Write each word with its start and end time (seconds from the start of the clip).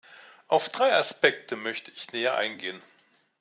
Auf 0.47 0.69
drei 0.69 0.95
Aspekte 0.95 1.55
möchte 1.55 1.91
ich 1.91 2.11
näher 2.11 2.35
eingehen. 2.35 2.81